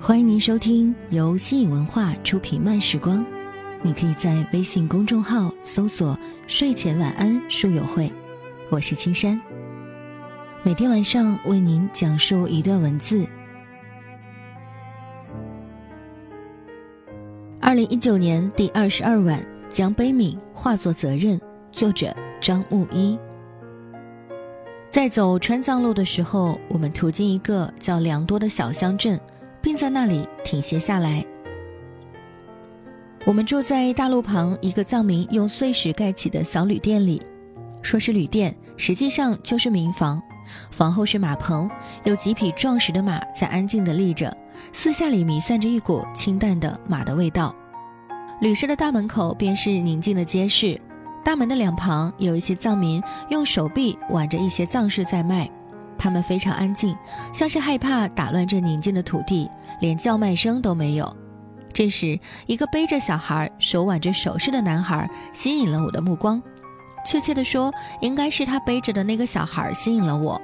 [0.00, 3.18] 欢迎您收听由新影文化出品《慢时光》，
[3.82, 6.16] 你可以在微信公众号搜索
[6.46, 8.10] “睡前晚安书友会”，
[8.70, 9.38] 我是青山，
[10.62, 13.26] 每天晚上为您讲述一段文字。
[17.60, 21.38] 二零一九年第二十二晚，将悲悯化作责任。
[21.70, 23.18] 作者张木一。
[24.90, 29.20] 在走川藏路的时候，我们途经一个叫良多的小乡镇。
[29.60, 31.24] 并在那里停歇下来。
[33.24, 37.20] 我们住在大路旁一个藏民用碎石盖起的小旅店里，
[37.82, 40.22] 说是旅店，实际上就是民房。
[40.70, 41.70] 房后是马棚，
[42.04, 44.34] 有几匹壮实的马在安静地立着，
[44.72, 47.54] 四下里弥散着一股清淡的马的味道。
[48.40, 50.80] 旅社的大门口便是宁静的街市，
[51.22, 55.50] 大门的两旁有一些藏民用手臂挽着一些藏式在卖。
[55.98, 56.96] 他们非常安静，
[57.32, 59.50] 像是害怕打乱这宁静的土地，
[59.80, 61.16] 连叫卖声都没有。
[61.72, 66.42] 这时，一个背着小孩、手挽着首饰的男孩吸引了我的目光。
[67.04, 70.40] 确切地说，应该是他背着的那个小孩吸引了我。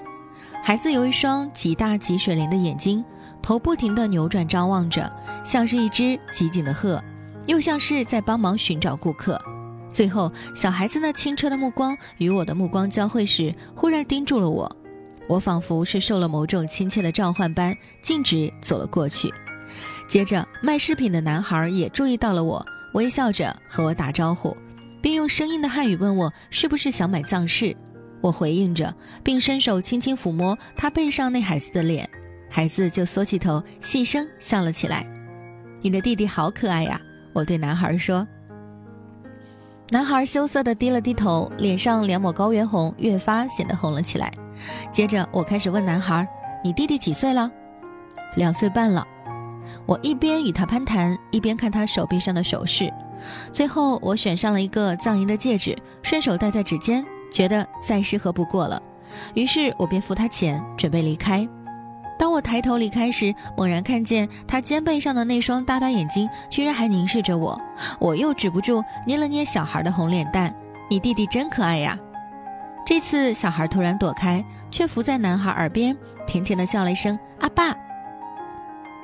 [0.63, 3.05] 孩子有一双极大极水灵的眼睛，
[3.43, 5.11] 头不停地扭转张望着，
[5.45, 7.03] 像是一只机警的鹤，
[7.47, 9.39] 又像是在帮忙寻找顾客。
[9.91, 14.71] 最后，小孩子那清澈的目光与我的目光交汇时，忽然盯住了我。
[15.29, 19.33] 我仿佛是受了某种亲切的召唤般，径直走了过去。
[20.07, 24.57] 接着，卖饰品的男孩也注意到了我，微笑着和我打招呼，
[25.01, 27.75] 并用生硬的汉语问我是不是想买藏饰。
[28.21, 32.09] 我回应着，并伸手轻轻抚摸他背上那孩子的脸，
[32.51, 35.07] 孩子就缩起头，细声笑了起来。
[35.81, 37.01] “你的弟弟好可爱呀！”
[37.33, 38.27] 我对男孩说。
[39.95, 44.29] 男孩羞涩地低了低头，脸上两抹高原红越发显得红了起来。
[44.91, 46.27] 接着，我开始问男孩
[46.65, 47.49] ：“你弟弟几岁了
[48.35, 49.07] ？”“两岁半了。”
[49.87, 52.93] 我一边与他攀谈，一边看他手臂上的首饰。
[53.53, 58.83] 最后，我选上了一个藏银的戒指，顺手戴在指尖，觉得再适合不过了。
[59.35, 61.49] 于是我便付他钱，准备离开。
[62.25, 67.61] 当我抬头离开时，猛然看见他肩背上的那双大大眼睛，居然还凝视着我。
[68.01, 70.51] 我又止不住捏了捏小孩的红脸蛋
[70.89, 71.99] ：“你弟弟真可爱呀！”
[72.87, 75.95] 这次小孩突然躲开，却伏在男孩耳边，
[76.27, 77.77] 甜甜的叫了一声“阿爸”。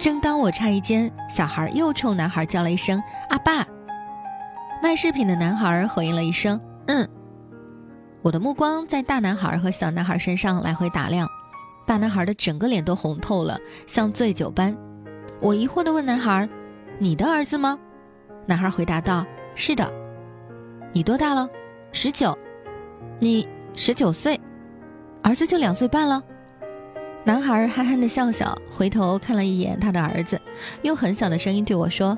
[0.00, 3.66] 正当我诧异间，小孩又冲男孩叫了一声“阿爸”。
[4.82, 6.58] 卖饰品的男孩回应了一声
[6.88, 7.06] “嗯”。
[8.24, 11.28] 我的目光在大男孩和小男孩身上来回打量，
[11.90, 14.76] 大男孩的整个脸都红透了，像醉酒般。
[15.40, 16.48] 我疑惑地问男孩
[17.00, 17.76] ：“你的儿子吗？”
[18.46, 19.92] 男孩回答道：“是的。
[20.94, 21.50] ”“你多大了
[21.90, 22.38] ？”“十九。
[23.18, 24.40] ”“你？”十九岁，
[25.20, 26.22] 儿子就两岁半了。
[27.24, 30.40] 男孩憨憨的笑笑，回头看了一眼他的儿子，
[30.82, 32.16] 用很小的声音对我说：“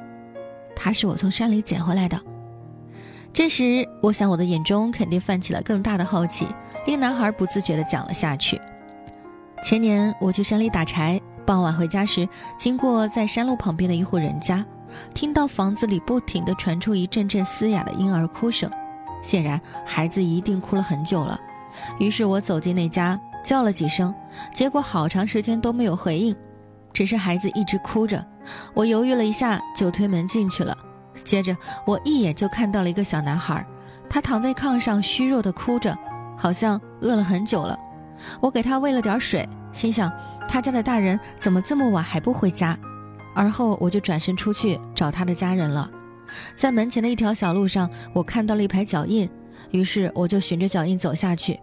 [0.77, 2.21] 他是我从山里捡回来的。”
[3.33, 6.47] 这时，我想我的眼中肯定泛起了更大的好奇，
[6.85, 8.61] 令男孩不自觉地讲了下去。
[9.63, 12.29] 前年我去山里打柴，傍晚回家时，
[12.59, 14.65] 经过在山路旁边的一户人家，
[15.15, 18.69] 听到房子里不停地传出一阵阵嘶哑的婴儿哭声。
[19.23, 21.39] 显然，孩子一定哭了很久了。
[22.01, 24.13] 于是我走进那家，叫了几声，
[24.53, 26.35] 结果好长时间都没有回应，
[26.93, 28.23] 只是孩子一直哭着。
[28.75, 30.77] 我犹豫了一下，就推门进去了。
[31.23, 31.57] 接着，
[31.87, 33.65] 我一眼就看到了一个小男孩，
[34.11, 35.97] 他躺在炕上，虚弱地哭着，
[36.37, 37.79] 好像饿了很久了。
[38.41, 40.13] 我给他喂了点水，心想
[40.49, 42.79] 他家的大人怎么这么晚还不回家？
[43.35, 45.91] 而后我就转身出去找他的家人了。
[46.55, 49.29] 在门前的一条小路上，我看到了一排脚印，
[49.71, 51.59] 于是我就循着脚印走下去。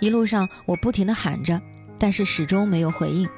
[0.00, 1.60] 一路上我不停地喊着，
[1.98, 3.28] 但是始终没有回应。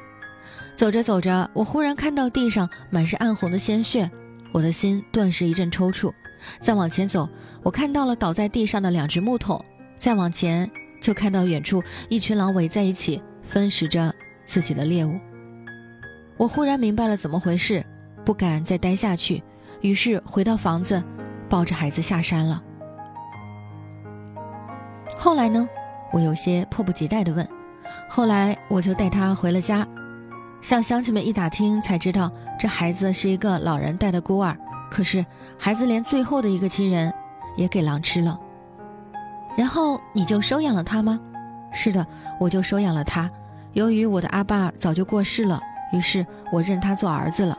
[0.76, 4.10] 走着走着，我忽然看到地上满是暗红的鲜血，
[4.53, 6.12] 我的心顿时一阵抽搐。
[6.60, 7.28] 再往前走，
[7.62, 9.64] 我看到了倒在地上的两只木桶，
[9.97, 10.70] 再往前
[11.00, 14.14] 就看到远处一群狼围在一起分食着
[14.44, 15.19] 自己的猎物。
[16.37, 17.84] 我忽然明白了怎么回事，
[18.25, 19.43] 不敢再待下去。
[19.81, 21.02] 于是回到房子，
[21.48, 22.62] 抱着孩子下山了。
[25.19, 25.69] 后来呢？
[26.12, 27.46] 我有些迫不及待地问。
[28.08, 29.87] 后来我就带他回了家，
[30.62, 34.56] 向乡亲们一打听，才知道这孩子是一个老人带的孤儿。
[34.90, 35.25] 可是
[35.58, 37.12] 孩子连最后的一个亲人
[37.56, 38.38] 也给狼吃了。
[39.56, 41.19] 然后你就收养了他吗？
[41.73, 42.06] 是的，
[42.38, 43.31] 我就收养了他。
[43.73, 45.61] 由于我的阿爸早就过世了，
[45.93, 47.58] 于是我认他做儿子了。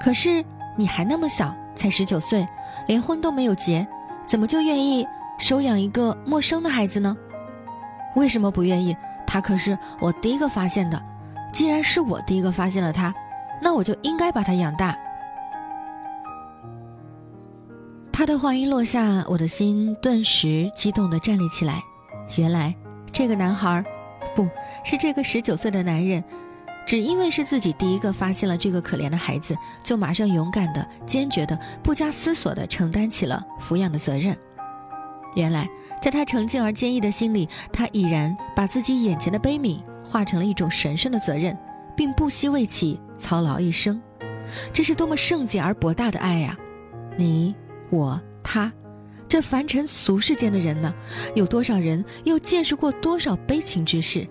[0.00, 0.44] 可是。
[0.74, 2.46] 你还那么小，才十九岁，
[2.86, 3.86] 连婚都没有结，
[4.24, 5.06] 怎么就愿意
[5.36, 7.14] 收养一个陌生的孩子呢？
[8.16, 8.96] 为什么不愿意？
[9.26, 10.98] 他可是我第一个发现的。
[11.52, 13.14] 既然是我第一个发现了他，
[13.60, 14.96] 那我就应该把他养大。
[18.22, 21.82] 他的话音落下，我的心顿时激动地站立起来。
[22.36, 22.72] 原来，
[23.10, 23.84] 这个男孩，
[24.32, 24.48] 不
[24.84, 26.22] 是这个十九岁的男人，
[26.86, 34.38] 只因为是自己第一个发现了这个可怜的孩子，就马上勇敢的、坚决的、不加思索的承担起了抚养的责任。
[35.34, 35.68] 原来，
[36.00, 41.58] 在他澄静而坚毅的心里，他已然把自己眼前的悲悯化成了一种神圣的责任，
[41.96, 44.00] 并不惜为其操劳一生。
[44.72, 46.56] 这是多么圣洁而博大的爱呀！
[47.18, 47.52] 你。
[47.92, 48.72] 我他，
[49.28, 50.92] 这凡尘俗世间的人呢，
[51.34, 54.26] 有多少人又见识过多少悲情之事？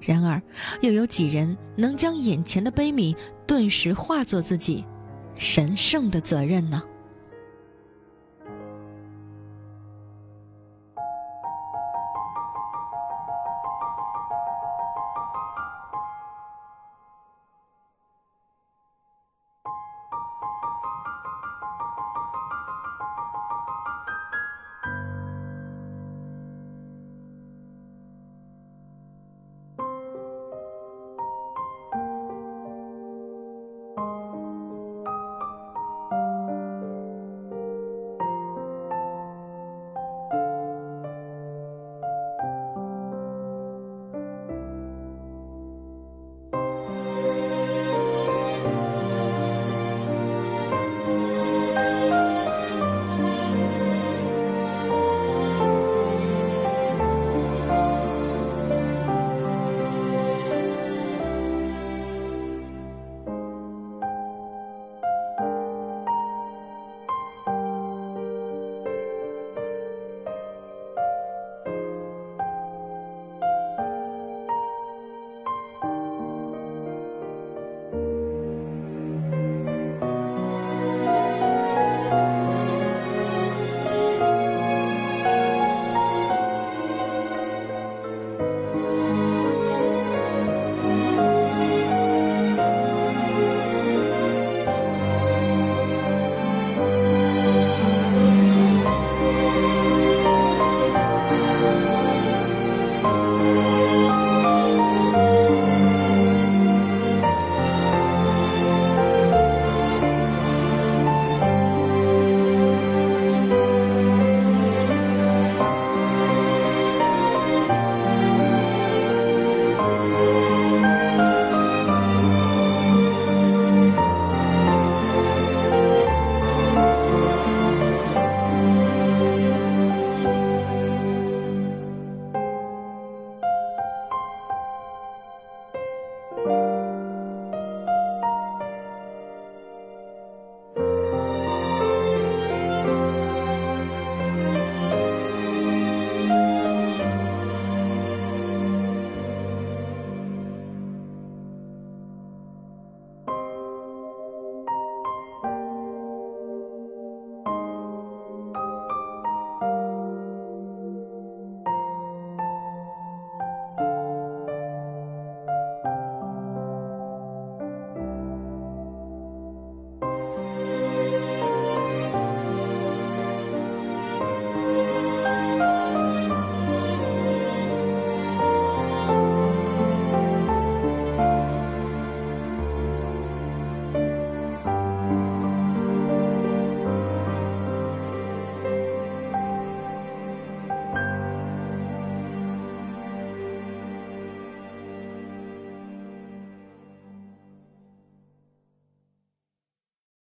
[0.00, 0.40] 然而，
[0.82, 4.84] 又有几人能将眼前的悲悯顿时化作自己
[5.34, 6.80] 神圣的责任呢？